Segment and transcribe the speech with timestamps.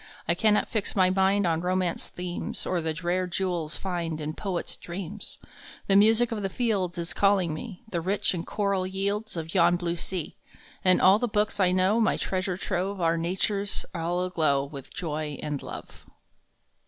[0.27, 4.75] I cannot fix my mind On Romance themes, Or the rare jewels find In poets
[4.75, 5.37] dreams.
[5.85, 9.75] The music of the fields Is calling me The rich and choral yields Of yon
[9.75, 10.37] blue sea;
[10.83, 14.91] And all the books I know, My treasure trove, Are Nature s all aglow With
[14.91, 16.07] joy and love.